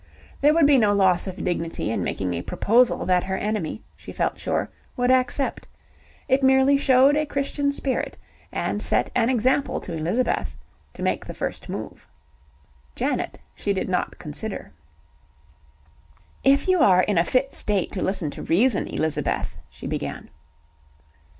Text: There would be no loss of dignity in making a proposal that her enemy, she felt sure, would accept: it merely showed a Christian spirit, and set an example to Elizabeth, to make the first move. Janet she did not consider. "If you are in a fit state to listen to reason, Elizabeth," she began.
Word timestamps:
There 0.41 0.55
would 0.55 0.65
be 0.65 0.79
no 0.79 0.95
loss 0.95 1.27
of 1.27 1.43
dignity 1.43 1.91
in 1.91 2.03
making 2.03 2.33
a 2.33 2.41
proposal 2.41 3.05
that 3.05 3.25
her 3.25 3.37
enemy, 3.37 3.83
she 3.95 4.11
felt 4.11 4.39
sure, 4.39 4.67
would 4.97 5.11
accept: 5.11 5.67
it 6.27 6.41
merely 6.41 6.75
showed 6.75 7.15
a 7.15 7.27
Christian 7.27 7.71
spirit, 7.71 8.17
and 8.51 8.81
set 8.81 9.11
an 9.13 9.29
example 9.29 9.79
to 9.81 9.93
Elizabeth, 9.93 10.55
to 10.95 11.03
make 11.03 11.23
the 11.27 11.35
first 11.35 11.69
move. 11.69 12.07
Janet 12.95 13.37
she 13.53 13.73
did 13.73 13.89
not 13.89 14.17
consider. 14.17 14.71
"If 16.43 16.67
you 16.67 16.79
are 16.79 17.03
in 17.03 17.19
a 17.19 17.23
fit 17.23 17.53
state 17.53 17.91
to 17.91 18.01
listen 18.01 18.31
to 18.31 18.41
reason, 18.41 18.87
Elizabeth," 18.87 19.55
she 19.69 19.85
began. 19.85 20.31